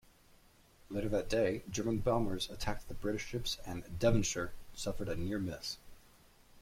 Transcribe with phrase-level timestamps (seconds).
[0.89, 5.77] Later that day, German bombers attacked the British ships and "Devonshire" suffered a near-miss.